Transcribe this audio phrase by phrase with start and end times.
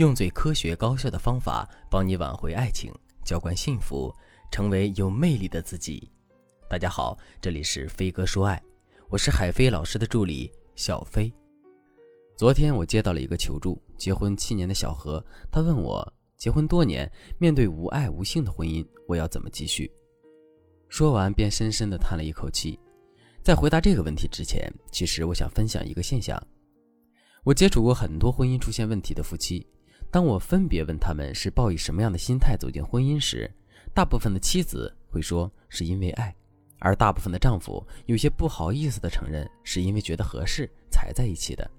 [0.00, 2.90] 用最科学高效的方法帮你挽回爱情，
[3.22, 4.10] 浇灌幸福，
[4.50, 6.10] 成为有魅力的自己。
[6.70, 8.62] 大家好，这里是飞哥说爱，
[9.10, 11.30] 我是海飞老师的助理小飞。
[12.34, 17.06] 昨天我接到了一个求助，结婚七年的小何，他问我，结婚多年，
[17.36, 19.92] 面对无爱无性的婚姻，我要怎么继续？
[20.88, 22.80] 说完便深深地叹了一口气。
[23.42, 26.42] 在回答这个问题之前，其实我想分享一个现象，
[27.44, 29.66] 我接触过很多婚姻出现问题的夫妻。
[30.10, 33.48] 当我分别问他们是抱以什么样的心态走进婚姻时，
[33.94, 36.34] 大部分的妻子会说是因为爱，
[36.78, 41.70] 而大部分的丈夫有些不好意思地承认是因为觉得合适才在一起的。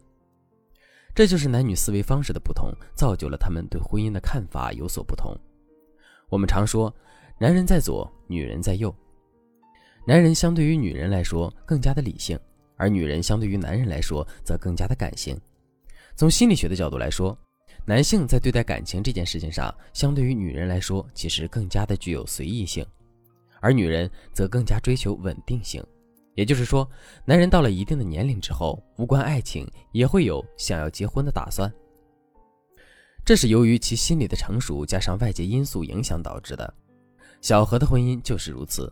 [1.14, 5.36] 这就是男女思维方式的不同，造就了他们对婚姻的看法有所不同。
[6.30, 6.94] 我们常说，
[7.38, 8.96] 男人在左，女人在右。
[10.08, 12.40] 男人相对于女人来说更加的理性，
[12.78, 15.38] 而女人相对于男人来说则更加的感性。
[16.16, 17.38] 从心理学的角度来说。
[17.86, 22.86] 男性在对待感情这件事情上，相对于女人来说，其实更加的具有随意性，
[23.60, 25.84] 而女人则更加追求稳定性。
[26.36, 26.90] 也就是说，
[27.26, 31.72] 男人到了一定的年龄之后，无关爱情也会有想要结婚的打算。
[33.26, 36.74] 这是由于其心理的成熟加上外界因素影响导致的。
[37.42, 38.92] 小何的婚姻就是如此，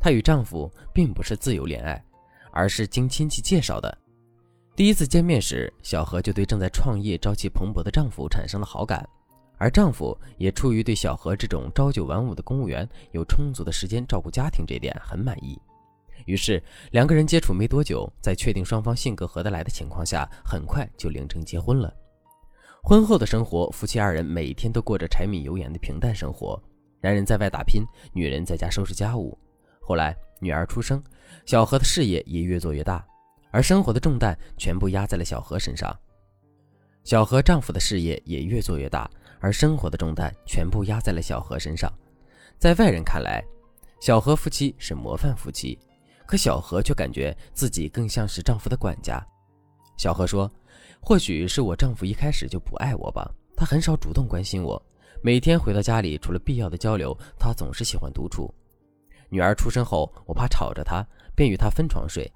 [0.00, 2.04] 她与丈夫并不是自由恋爱，
[2.50, 3.98] 而是经亲戚介绍的。
[4.76, 9.08] 第一次见面时，小何就对正在创业、朝气蓬勃的丈夫产生了好感，
[9.56, 15.56] 而丈夫也出于对小何这种朝九晚五的公务员有充足的时间照顾家庭这点很满意。
[16.26, 21.94] 于是两个人接触没多久，在确定双方性格合得来的情况下，很快就领证结婚了。
[22.82, 26.60] 婚后的生活，夫妻二人每天都过着柴米油盐的平淡生活，
[27.00, 29.38] 男人在外打拼，女人在家收拾家务。
[29.80, 31.00] 后来女儿出生，
[31.46, 33.06] 小何的事业也越做越大。
[33.54, 35.96] 而生活的重担全部压在了小何身上，
[37.04, 41.88] 小何丈夫的事业也越做越大，而生活的重担全部压在了小何身上。
[42.58, 43.40] 在外人看来，
[44.00, 45.78] 小何夫妻是模范夫妻，
[46.26, 49.24] 可小何却感觉自己更像是丈夫的管家。
[49.96, 50.50] 小何说
[51.00, 54.84] ：“或许是我丈夫一开始就不爱我吧，他很少主动关心我，
[55.22, 58.52] 每天回到家里，除了必要的交流，他总是喜欢独处。
[59.28, 62.28] 女儿出生后，我怕吵着他，便与他分床睡。”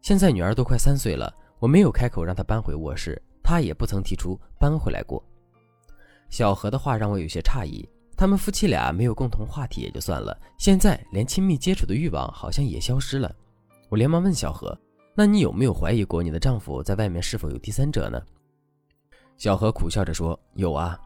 [0.00, 5.22] 现在女儿都快三岁了，我没有开口让她搬回卧室，她也不曾提出搬回来过。
[6.30, 13.34] 小何的话让我有些诧异，他们夫妻俩没有共同话题也就算了，现在连亲密接触的欲望好像也消失了。
[13.88, 14.78] 我连忙问小何
[15.14, 18.20] ：“那你有没有怀疑过你的丈夫在外面是否有第三者呢？”
[19.36, 20.98] 小何苦笑着说：“有啊，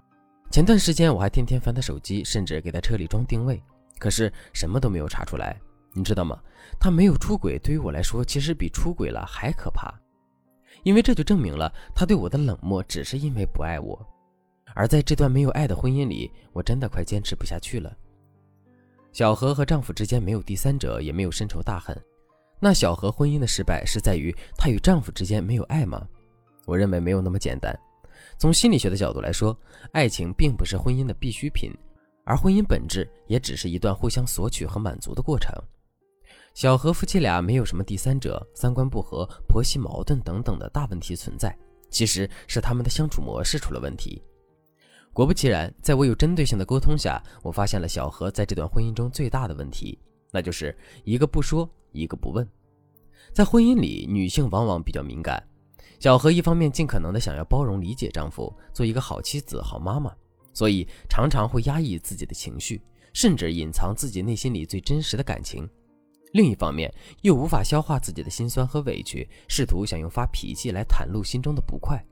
[0.51, 3.63] 前段时间我还天天翻他手机，甚至给他车里装定位，
[3.99, 5.61] 可是什么都没有查出来。”
[5.95, 6.41] 你知道吗？
[6.81, 9.93] 他没有出轨，对于我来说，其实比出轨了还可怕，
[10.85, 13.99] 因为这就证明了他对我的冷漠只是因为不爱我。
[14.75, 17.95] 而在这段没有爱的婚姻里，我真的快坚持不下去了。
[19.13, 21.95] 小何和丈夫之间没有第三者，也没有深仇大恨。
[22.59, 26.09] 那小何婚姻的失败是在于她与丈夫之间没有爱吗？
[26.65, 27.79] 我认为没有那么简单。
[28.39, 29.55] 从心理学的角度来说，
[29.93, 31.71] 爱情并不是婚姻的必需品，
[32.25, 35.53] 而婚姻本质也只是一段互相索取和满足的过程。
[36.55, 41.57] 小何夫妻俩没有什么第三者，三观不合、婆媳矛盾等等的大问题存在，
[41.91, 44.23] 其实是他们的相处模式出了问题。
[45.15, 49.99] 果不其然，在我有针对性的沟通下，我发现了小何在这段婚姻中最大的问题，
[50.31, 52.47] 那就是一个不说，一个不问。
[53.33, 55.43] 在婚姻里，女性往往比较敏感。
[56.01, 60.15] 小何一方面尽可能的想要包容理解丈夫，做一个好妻子、好妈妈，
[60.53, 62.83] 所以常常会压抑自己的情绪，
[63.15, 65.67] 甚至隐藏自己内心里最真实的感情。
[66.33, 72.03] 另一方面，又无法消化自己的心酸和委屈，试图想用发脾气来袒露心中的不快，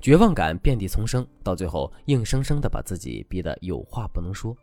[0.00, 4.56] 绝望感遍地丛生，到最后硬生生的把自己逼得有话不能说。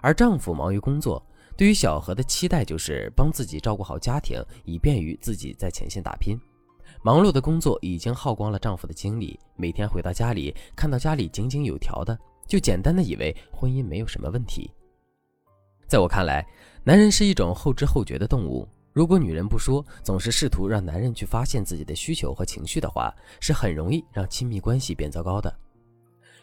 [0.00, 1.20] 而丈夫忙于工作，
[1.56, 6.40] 对于小何的期待就是帮自己照顾好家庭，以便于自己在前线打拼。
[7.02, 14.70] 忙碌的工作已经耗光了丈夫的精力，每天回到家里，看到家里井井有条的，就简单的以为婚姻没有什么问题。
[15.90, 16.46] 在我看来，
[16.84, 18.64] 男人是一种后知后觉的动物。
[18.92, 25.52] 如果女人不说，总是试图让男人去发现自己的需求和情绪的话，是很容易让亲密关系变糟糕的。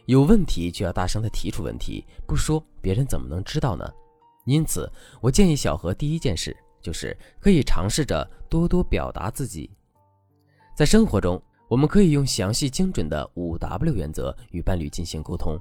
[0.06, 3.90] 有问题就要大声的提出问题，不说别人怎么能知道呢？
[4.44, 4.92] 因此，
[5.22, 9.72] 我建议小何第一件事就是可以尝试着多多表达自己。
[10.76, 15.58] 在生活中，我们可以用详细精准的五 W 原则与伴侣进行沟通。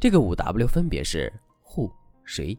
[0.00, 1.32] 这个五 W 分别是
[1.68, 1.92] Who
[2.24, 2.58] 谁。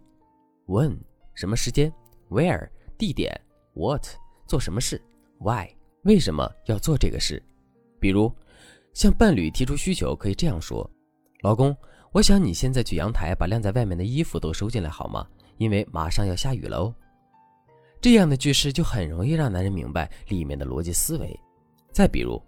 [0.67, 0.97] When
[1.35, 1.93] 什么时间
[2.29, 3.39] ？Where 地点
[3.73, 4.07] ？What
[4.47, 4.99] 做什么事
[5.39, 5.67] ？Why
[6.03, 7.41] 为什么要做这个事？
[7.99, 8.33] 比如，
[8.93, 10.89] 向伴侣提出需求，可以这样说
[11.41, 11.75] ：“老公，
[12.11, 15.27] 我想你现在去阳台把晾在外面的衣服都收进来好吗？
[15.57, 16.95] 因为马上要下雨了哦。”
[18.01, 21.39] 这样的句式就很容易让男人明白里面的逻辑思维。
[21.91, 22.41] 再比如，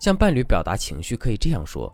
[0.00, 1.92] 向伴侣表达情绪，可以这样说：“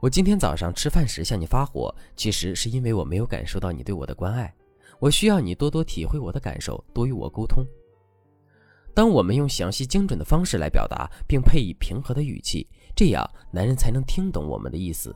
[0.00, 4.52] 我今天早上吃饭时向你发火，其实是因为我没有感受到你对我的关爱，
[5.00, 7.64] 我需要你多多体会我的感受，多与我沟通。”
[8.94, 15.14] 当我们用详细精准的方式来表达，并配以平和的语气，这样男人才能听懂我们的意思。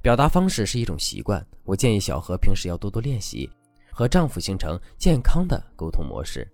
[0.00, 3.50] 表达方式是一种习惯，我建议小何平时要多多练习，
[3.92, 6.48] 和丈夫形成健康的沟通模式。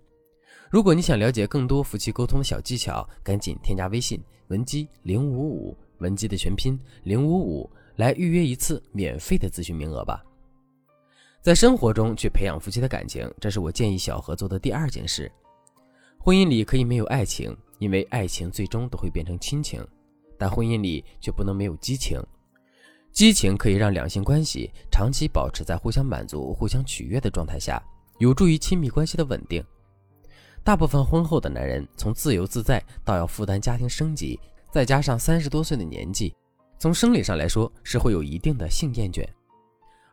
[0.69, 10.21] 如果你想了解更多夫妻沟通的小技巧，赶紧添加微信文姬零五五，文姬的全拼零五五，来预约一次免费的咨询名额吧。
[11.47, 15.31] 在生活中去培养夫妻的感情，这是我建议小何做的第二件事。
[16.19, 19.81] 婚姻里可以没有爱情，因为爱情最终都会变成亲情，
[20.37, 22.21] 但婚姻里却不能没有激情。
[23.13, 27.81] 激情可以让两性关系长期保持在互相满足、互相取悦的状态下，
[28.17, 29.63] 有助于亲密关系的稳定。
[30.65, 34.37] 大部分婚后的男人从自由自在到要负担家庭升级，
[34.69, 36.35] 再加上三十多岁的年纪，
[36.77, 39.25] 从生理上来说是会有一定的性厌倦。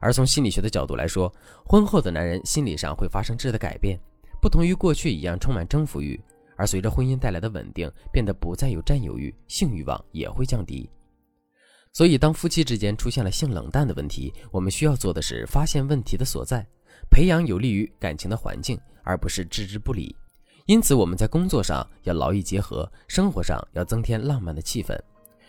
[0.04, 1.34] 而从心理学的角度来说，
[1.64, 3.98] 婚后的男人心理上会发生质的改变。
[4.38, 6.20] 不同于过去一样充满征服欲，
[6.58, 10.90] 而随着婚姻带来的稳定，变得不再有占有欲，性欲望也会降低。
[11.94, 16.66] 所以，当夫妻之间出现了性冷淡的问题，我们需要做的是发现问题的所在，
[17.10, 20.14] 培养有利于感情的环境，而不是置之不理。
[20.66, 24.94] 因此，我们在工作上要劳逸结合，生活上要增添浪漫的气氛。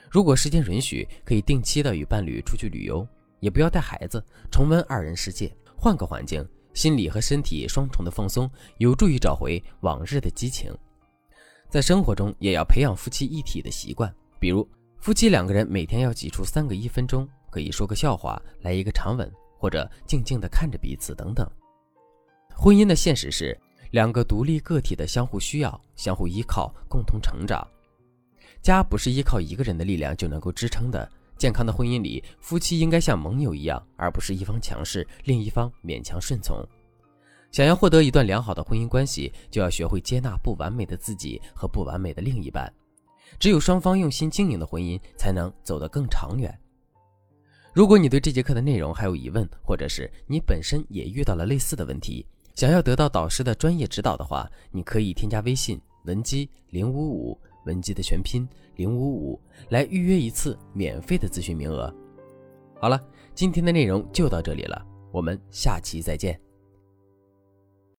[0.10, 3.06] 如果时间允许，可以定期的与伴侣出去旅游，
[3.46, 6.44] 也不要带孩子，重温二人世界，换个环境。
[6.74, 8.50] 心理和身体双重的放松，
[8.80, 10.76] 有助于找回往日的激情。
[11.70, 21.48] 在生活中，也要培养夫妻一体的习惯，比如夫妻两个人每天要挤出三个一分钟，可以说个笑话，来一个长吻，或者静静地看着彼此等等。
[22.50, 23.56] 婚姻的现实是
[23.92, 27.66] 两个独立个体的相互需要、相互依靠、共同成长。
[28.64, 31.08] 家不是依靠一个人的力量就能够支撑的。
[31.38, 36.66] 健康的婚姻里，夫妻应该像盟友一样，而不是一方强势，另一方勉强顺从。
[37.52, 42.72] 想要获得一段良好的婚姻关系，就要学会接纳不完美的自己和不完美的另一半。
[43.40, 46.54] 只有双方用心经营的婚姻，才能走得更长远。
[47.74, 57.40] 如果你对这节课的内容还有疑问，或者是你本身也遇到了类似的问题，想要得到导师的专业指导的话，你可以添加微信文姬零五五。
[57.66, 59.40] 文姬的全拼零五五，
[59.70, 61.94] 来预约一次免费的咨询名额。
[62.80, 63.00] 好了，
[63.34, 66.40] 今天的内容就到这里了，我们下期再见。